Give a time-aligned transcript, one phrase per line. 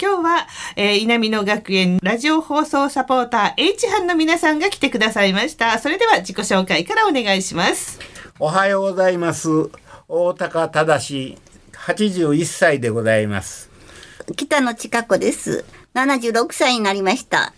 [0.00, 0.46] 今日は、
[0.76, 5.78] えー、稲美野学園ラジオ放送サポーター H 班の皆さんが来てくださいました。
[5.78, 7.98] それでは自己紹介からお願いします。
[8.38, 9.48] おはようございます。
[10.08, 11.36] 大高忠
[11.72, 13.70] 81歳でございます。
[14.36, 15.64] 北野千佳子です。
[15.94, 17.54] 76歳になりました。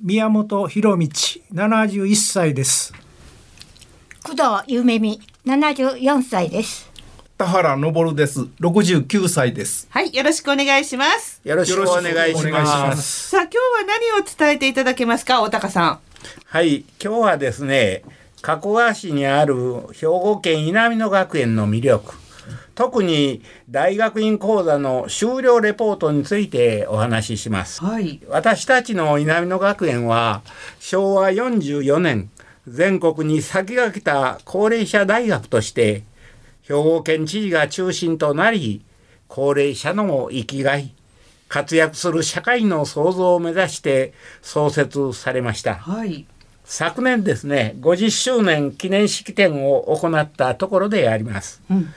[0.00, 1.06] 宮本博道
[1.52, 2.92] 71歳です。
[4.22, 6.87] 工藤夢美74歳です
[7.38, 8.40] 田原昇です。
[8.60, 9.86] 69歳です。
[9.90, 11.40] はいよろしくお願いします。
[11.44, 13.28] よろしくお願いします。
[13.28, 16.00] さあ今日は何を伝えていただけますか大高さん。
[16.46, 18.02] はい今日はですね
[18.42, 19.54] 加古川市にある
[19.92, 22.12] 兵庫県稲美野学園の魅力。
[22.74, 30.42] 特に大学院講座の修了レポートについてお話しします、はい、私たちの稲美野学園は
[30.78, 32.30] 昭和44年
[32.68, 36.04] 全国に先駆けた高齢者大学として
[36.68, 38.84] 兵庫県知事が中心となり
[39.26, 40.94] 高齢者の生きがい
[41.48, 45.76] 活躍する社会の創造を目指して創設されました。
[45.76, 46.26] はい
[46.64, 51.62] 昨年ですね50周年記念式典を行ったところであります。
[51.70, 51.88] うん、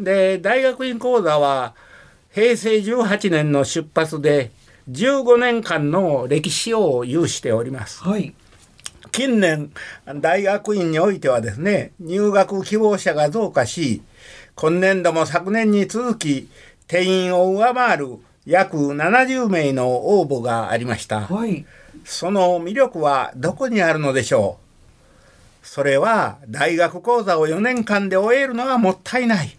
[0.00, 1.74] で大学院講座は
[2.32, 4.50] 平成18年の出発で
[4.90, 8.02] 15年間の歴史を有しております。
[8.02, 8.32] はい、
[9.14, 9.70] 近年
[10.16, 14.02] 大学院においてはですね入学希望者が増加し
[14.56, 16.48] 今年度も昨年に続き
[16.88, 21.20] 定員を上回る約70名の応募がありました。
[21.20, 21.64] はい
[22.04, 24.58] その魅力はどこにあるのでしょ
[25.62, 25.64] う？
[25.64, 29.56] それは大学講座を4年間で終えるのはもったいない。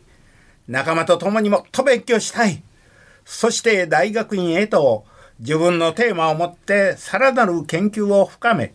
[0.67, 2.61] 仲間と共にもっと勉強したい。
[3.23, 5.05] そして大学院へと
[5.39, 8.73] 自分のテーマを持ってさらなる研究を深め、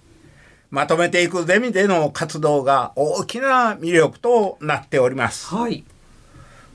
[0.70, 5.52] まとめていくゼミでの活動が大きな魅力となっております。
[5.52, 5.84] はい。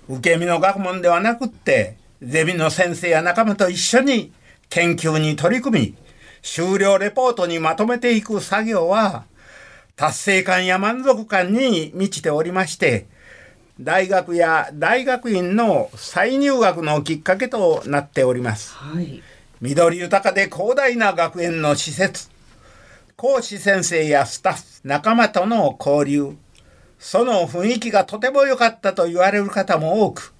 [0.09, 4.33] 受け身の学問ではなくって、ゼミの先生や仲間と一緒に
[4.69, 5.95] 研究に取り組み、
[6.41, 9.23] 終了レポートにまとめていく作業は、
[9.95, 13.07] 達成感や満足感に満ちておりまして、
[13.79, 18.73] 大学や大学院の再入学のきっかけとなっております。
[18.75, 19.21] はい、
[19.61, 22.29] 緑豊かで広大な学園の施設、
[23.17, 26.35] 講師先生やスタッフ、仲間との交流、
[26.99, 30.33] その雰囲気がとても良かったと言われる方も多く、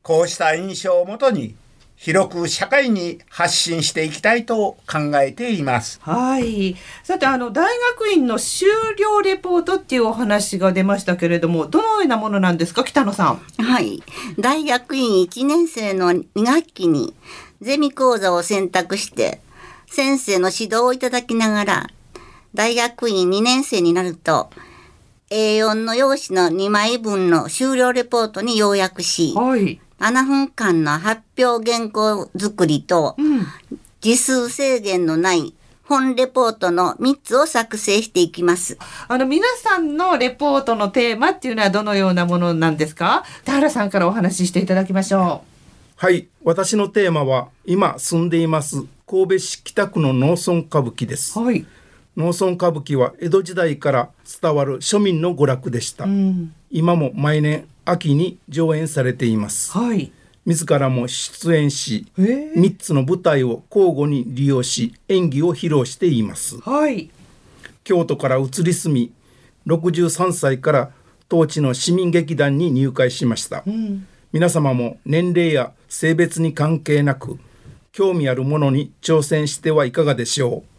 [0.00, 1.56] こうした印象をもとに
[1.96, 5.98] 広く社会に発信していきたいと考えています。
[6.02, 6.76] はい。
[7.02, 7.66] さて、あの、大
[7.96, 13.36] 学院の修了レポートっていうお話が出ましたけれども、どのようなものなんですか、北野さん。
[13.60, 14.04] はい。
[14.38, 17.12] 大学院1年生の2学期に
[17.60, 19.40] ゼミ講座を選択して、
[19.88, 21.86] 先生の指導をいただきながら、
[22.54, 24.50] 大学院2年生になると、
[25.30, 33.46] A4 の用紙の2枚分の修了レポートに要約し、はい、7分間の発表原稿作りと、うん、
[34.00, 38.78] 字数制限のない本レポートの3つを作成していきます。
[39.08, 43.24] あの、皆さんのレポートのテーマっていうのはどのようなものなんですか？
[43.44, 45.48] 田原さんからお話ししていただきましょう。
[45.96, 46.28] はい。
[46.42, 51.38] 私のテーマは、今住んでいます神戸市北区の農村歌舞伎です。
[51.38, 51.66] はい。
[52.16, 56.04] 農村歌舞伎は江戸時代から伝わる庶民の娯楽でした。
[56.04, 59.72] うん、今も毎年秋に上演されています。
[59.72, 60.12] はい。
[60.46, 66.60] 自らも出演し、3つの舞台を交互に利用し演技を披露しています。
[66.60, 67.10] はい。
[67.82, 69.12] 京都から移り住み、
[69.66, 70.90] 63歳から
[71.28, 73.62] 当地の市民劇団に入会しました。
[73.66, 77.38] うん、皆様も年齢や性別に関係なく
[77.92, 80.73] 興味あるものに挑戦してはいかがでしょう。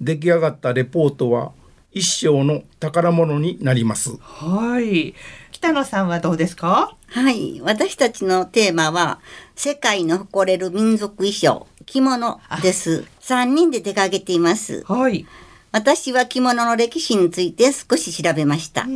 [0.00, 1.52] 出来上がったレポートは
[1.92, 4.16] 一生の宝物になります。
[4.18, 5.14] はい。
[5.50, 6.94] 北野さんはどうですか？
[7.08, 7.60] はい。
[7.62, 9.20] 私たちのテーマは、
[9.54, 13.06] 世界の誇れる民族衣装、着物です。
[13.22, 14.84] 3人で出かけています。
[14.84, 15.24] はい。
[15.72, 18.86] 私は着物の歴史について少し調べました。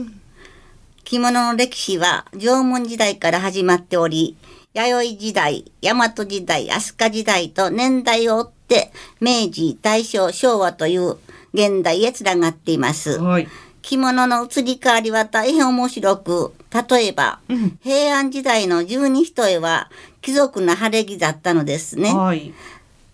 [1.04, 4.36] 着物の歴史は縄文時代から始まっており、
[4.74, 11.16] 弥生時代、大和時代、飛鳥時代と年代を追って、明治、大正、昭和という
[11.52, 13.18] 現代へつながっています。
[13.18, 13.48] はい。
[13.82, 16.54] 着物の移り変わりは大変面白く、
[16.88, 17.40] 例えば、
[17.82, 19.90] 平安時代の十二人絵は
[20.22, 22.14] 貴族の晴れ着だったのですね。
[22.14, 22.54] はい。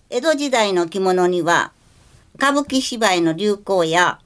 [0.09, 1.71] 江戸時代の着物には
[2.35, 4.19] 歌舞伎芝居の流行や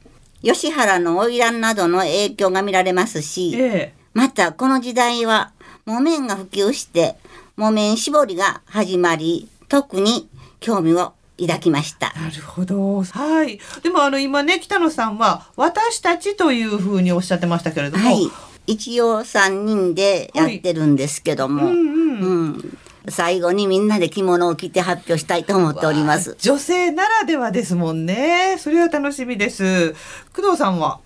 [0.44, 3.94] 吉原の花魁などの影響が見られますしええ。
[4.14, 5.54] またこの時代は
[5.86, 7.16] 木綿が普及して
[7.56, 10.30] 木綿絞りが始まり特に
[10.60, 11.14] 興味を
[11.48, 12.14] 抱きました。
[12.16, 13.04] なるほど。
[13.04, 13.60] はい。
[13.84, 18.30] でもあの今ね北野さんは私たちというふうにおっしゃってましたけれども、はい、
[18.68, 22.20] 一応3人でやってるんですけども、うんうん。
[22.20, 22.78] うん
[23.10, 26.36] 最後にみんなで着物を着て発表したいと思っております。
[26.40, 28.58] 女性ならではですもんね。
[28.60, 29.96] それは楽しみです。
[30.36, 31.00] 工藤さんは？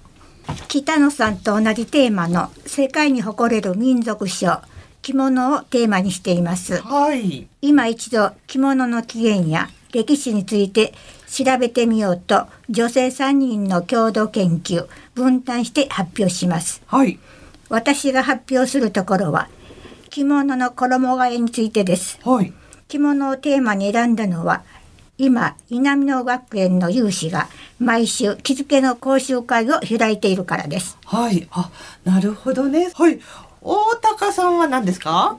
[0.68, 4.60] 北野さんと同じテーマの世界に誇れる民族賞
[5.02, 7.48] 着物をテーマにしていますはい。
[7.62, 10.94] 今一度着物の起源や歴史について
[11.26, 17.18] 調べてみようと女性3人の共同研究分担して発表しますはい。
[17.70, 19.48] 私が発表するところは
[20.10, 22.52] 着物の衣替えについてですはい。
[22.90, 24.64] 着物をテーマに選んだのは
[25.18, 27.48] 今南野学園の有志が
[27.80, 31.48] 毎週着付けの講習会を開いているからですはい。
[31.52, 31.72] あ、
[32.04, 32.92] なるほどね。
[32.94, 33.20] はい。
[33.68, 35.38] 大高さんは何ですか？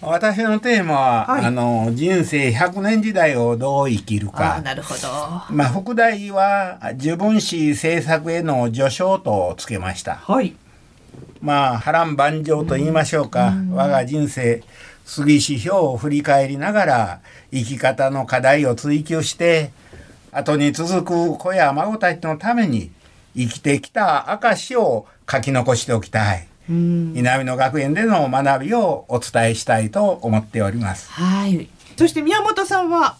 [0.00, 5.54] 私のテーマは、はいあの人生100年時代をどう生きるあかー、なるほど。
[5.54, 10.16] まあ、副題は自分史制作への序章とつけました。
[10.16, 10.56] はい。
[11.40, 14.64] まあ波乱万丈と言いましょうか、我が人生
[15.04, 17.20] 杉指標を振り返りながら
[17.52, 19.70] 生き方の課題を追求して
[20.32, 22.90] 後に続く子や孫たちのために
[23.36, 31.10] 生きてきた証を書き残しておきたい南野学園での学びをお伝えしたいと思っております。
[31.10, 31.68] はい。
[31.96, 33.16] そして宮本さんは？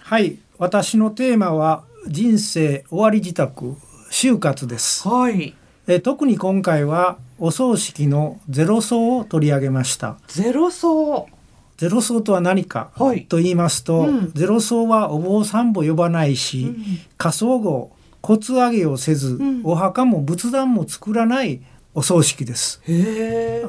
[0.00, 3.76] はい私のテーマは人生終わり自宅
[4.10, 5.54] 就活ですはい。
[5.86, 11.28] え特に今回はお葬式のゼロ葬を取り上げましたゼロ層。
[11.76, 16.74] ゼロ葬とは何かはいと言いますと、うんゼロ葬はお坊さんも呼ばないし、
[17.18, 21.60] 火葬後骨上げをせず、んお墓も仏壇も作らない
[21.98, 22.80] お葬式です。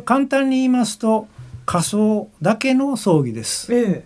[0.06, 1.28] 簡単に言いますと
[1.66, 4.06] 火葬だけの葬儀ですえ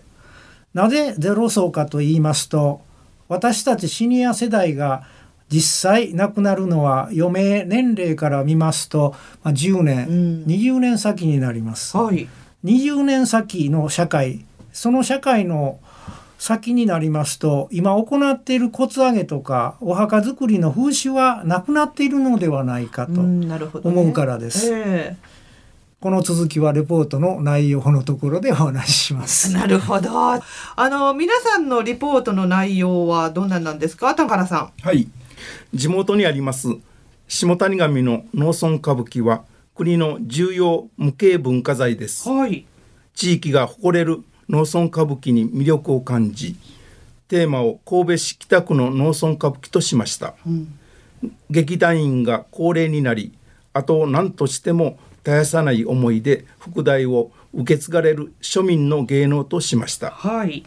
[0.72, 2.80] なぜゼロ層かと言いますと
[3.28, 5.04] 私たちシニア世代が
[5.50, 11.94] 実際亡くなるのは余命年齢から見ますと、まあ、10年、うん20年先になります。
[11.94, 12.26] はい。
[12.64, 15.80] 20年先の社会その社会の
[16.44, 23.98] 先になりますと今行っている骨上げとかお墓作りの風習はなくなっているのではないかと、うん、なるほど、ね。
[23.98, 25.16] 思うからですえ
[26.00, 29.54] この続きはレポートの内容のところでお話ししまえす。
[29.54, 30.10] なるほど。
[30.32, 30.42] あ
[30.76, 34.72] の皆さんのリポートの内容はどんなんなんですか、田原さん。
[34.82, 35.08] はい
[35.72, 36.68] 地元にあります
[37.26, 39.44] 下谷上の農村歌舞伎は
[39.74, 42.66] 国の重要無形文化財ですはい。
[43.14, 46.56] 地域が誇れる農村歌舞伎に魅力を感じ
[47.28, 50.34] テーマを神戸市北区の農村歌舞伎としました、
[51.50, 53.32] 劇団員が高齢になり
[53.72, 60.10] 後を何としても絶やさない思いで副題を受け継がれる庶民の芸能としました。
[60.10, 60.64] はい。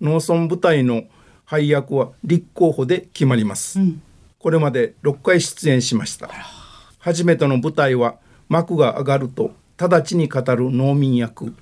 [0.00, 1.04] 農村舞台の
[1.44, 4.00] 配役は立候補で決まります、ん。
[4.38, 6.30] これまで6回出演しました。
[6.98, 8.16] 初めての舞台は
[8.48, 11.54] 幕が上がると直ちに語る農民役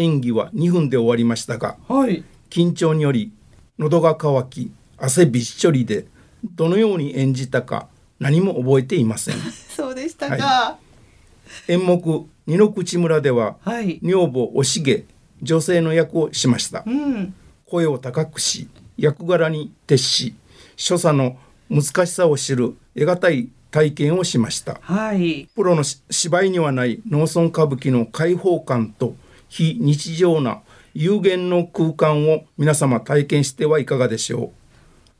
[0.00, 2.24] 演技は2分で終わりましたがはい。
[2.48, 3.32] 緊張により
[3.78, 6.06] 喉が渇き汗びっしょりで
[6.44, 7.88] どのように演じたか
[8.18, 9.36] 何も覚えていません
[9.76, 10.78] そうでしたか。
[11.68, 13.98] 演目「二の口村」でははい。
[14.02, 15.04] 女房おしげ
[15.42, 17.34] 女性の役をしましたうん。
[17.66, 20.34] 声を高くし役柄に徹し
[20.76, 21.36] 所作の
[21.68, 25.48] 難しさを知る得難い体験をしましたはい。
[25.54, 29.14] プロのし芝居にはない農村歌舞伎の開放感と
[29.50, 30.62] 非日常な
[30.94, 34.52] 有限の空間を皆様体験してはいかがでしょ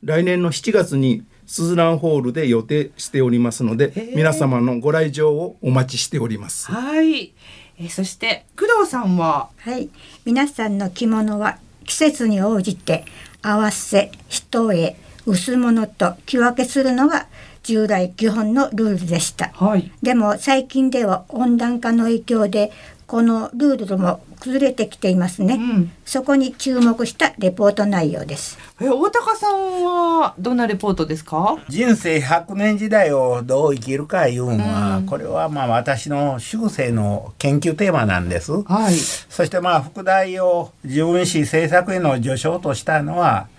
[0.03, 7.33] う来年の7月にスズランホールで予定しておりますのでー皆様のご来場をお待ちしておりますはい。
[7.77, 9.49] えそして工藤さんは？
[9.57, 9.89] はい、
[10.25, 13.05] 皆さんの着物は季節に応じて
[13.41, 14.95] 合わせ一重
[15.25, 17.27] 薄物と着分けするのが
[17.63, 19.49] 従来基本のルールでした。
[19.53, 19.91] はい。
[20.01, 22.71] でも最近では温暖化の影響で
[23.11, 28.57] このルールも崩れてきていますね、うん、そこに注目したレポート内容です。
[28.79, 31.57] え大高さんはどんなレポートですか？
[31.67, 43.49] 人生100年時代をどう生きるかいうのは、うん、これはまあ私の修正の研究テーマなんです、はい、そしてまあ副題を自分史政策への序章としたのは、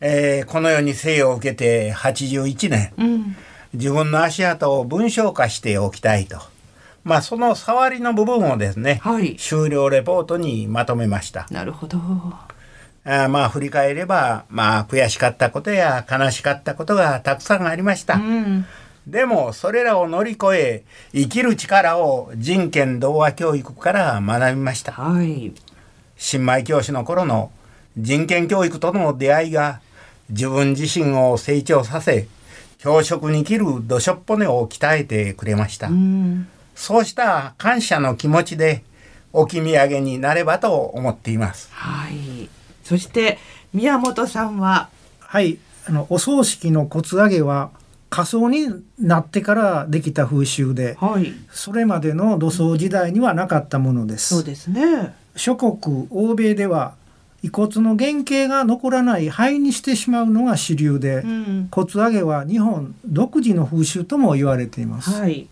[0.00, 3.36] えー、この世に生を受けて81年、うん、
[3.72, 6.38] 自分の足跡を文章化しておきたいと。
[7.06, 11.46] まあ、その触りの部分をですね、はい、終了レポートにまとめました。
[11.52, 12.00] なるほど。
[13.04, 18.16] あまあ振り返れば、まあ、悔しかったことや悲しかったことがたくさんありました。
[18.16, 18.66] うん、
[19.06, 24.90] でもそれらを乗り越え生きる力を人権童話教育から学びました。
[24.90, 25.54] はい、
[26.16, 27.52] 新米教師の頃の
[27.96, 29.78] 人権教育との出会いが
[30.30, 32.26] 自分自身を成長させ
[32.78, 35.86] 教職に生きる土しょっ骨を鍛えてくれました。
[35.86, 38.84] うんそうした感謝の気持ちで
[39.32, 41.68] 置き土産になればと思っています。
[41.72, 42.48] はい。
[42.84, 43.38] そして
[43.74, 44.88] 宮本さんは？
[45.18, 47.70] はいあのお葬式の骨上げは
[48.08, 48.68] 仮装に
[48.98, 54.34] なってからできた風習で、はい、それまでの土葬時代にはなかったものです。
[54.34, 55.14] そうですね。
[55.34, 56.94] 諸国欧米では
[57.42, 65.10] 遺骨の原型が残らない灰にしてしまうのが主流で、うん、骨上げは日本独自の風習とも言われています。
[65.10, 65.48] はい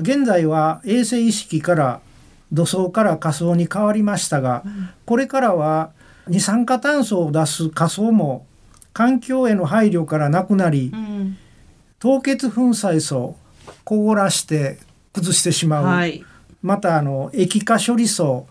[0.00, 2.00] 現在は衛生意識から
[2.52, 5.90] 土葬から火葬に変わりましたが、うん、これからは
[6.26, 8.46] 二酸化炭素を出す火葬も
[8.92, 11.36] 環境への配慮からなくなり、うん、
[11.98, 13.36] 凍結粉砕層
[13.84, 14.78] 凍らして
[15.12, 16.24] 崩してしまう、はい、
[16.62, 18.46] またあの液化処理層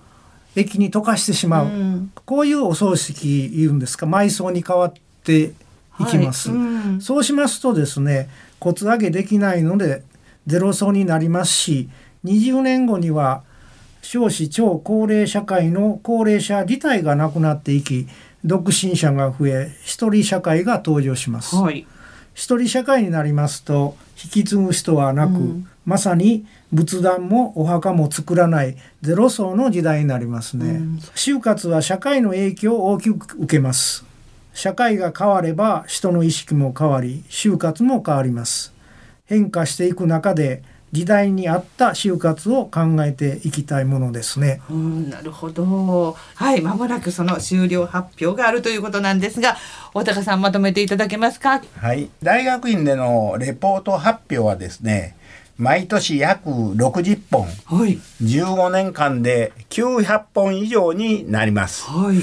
[0.55, 4.05] 液に溶かしてしまう、うん、こういうお葬式言うんですか？
[4.05, 5.53] 埋葬に変わって
[5.99, 10.03] いきます、はい、そうしますとですね骨上げできないので
[10.47, 11.89] ゼロ層になりますし
[12.25, 13.43] 20年後には
[14.01, 18.07] 少子超高齢社会の高齢者自体がなくなっていき
[18.45, 21.55] 独身者が増え一人社会が登場します。
[21.55, 21.85] はい、
[22.33, 30.69] 一人社会になりますと引き継ぐ人はなく、うん、まさに仏壇もお墓も作らないゼロ層の時代になりますね。
[30.69, 34.05] うん、就活は社会の影響を大きく受けます。
[34.53, 38.76] 社会が変われば人の意識も変わり就活も変わります。
[39.27, 44.62] 変化していく中で時代に合った就活を考えていきたいものですね。
[44.69, 46.15] うん、なるほど。
[46.36, 49.57] はい、まもなくその終了発表があるということなんですが、
[49.93, 51.62] 大高さんまとめていただけますか？
[51.75, 55.17] はい、大学院でのレポート発表はですね、
[55.57, 61.84] 毎年約60本、はい、15年間で900本以上になります。
[61.84, 62.17] はい、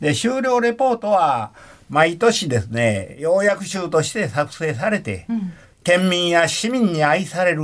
[0.00, 1.50] で終了レポートは
[1.90, 5.26] 毎年ですね、要約集として作成されて。
[5.28, 5.52] うん
[5.86, 7.62] 県民や市民に愛される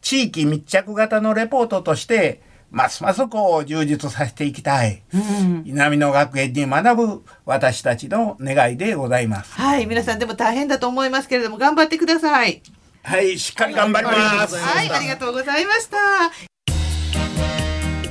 [0.00, 2.40] 地域密着型のレポートとして、
[2.70, 9.52] ますますこう充実させていきたい、うん、稲美野学園に学ぶ私たちの願いでございます。
[9.54, 12.62] はい、皆さんでも大変だと思いますけれども頑張ってください。
[13.02, 14.54] はい、しっかり頑張ります。
[14.54, 15.98] はい、ありがとうございました。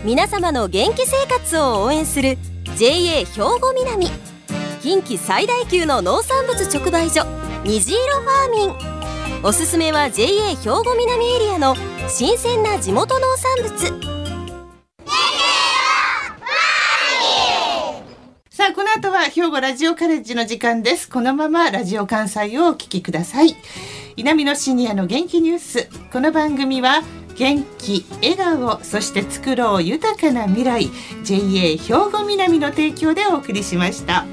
[0.03, 2.38] 皆様の元気生活を応援する
[2.75, 3.25] JA 兵
[3.62, 4.08] 庫南
[4.82, 7.25] 近畿最大級の農産物直売所
[7.63, 8.93] 虹色ファーミン
[9.44, 11.75] おすすめは JA 兵庫南エリアの
[12.08, 14.13] 新鮮な地元農産物。
[18.50, 21.10] さあこの後は兵庫ラジオカレッジの時間です。
[21.10, 23.56] このままラジオ関西をお聞きください。
[24.15, 25.89] 稲美のシニアの元気ニュース。
[26.12, 27.01] この番組は
[27.36, 30.89] 元気笑顔そして作ろう豊かな未来。
[31.24, 31.77] JA 兵
[32.12, 34.25] 庫南の提供でお送りしました。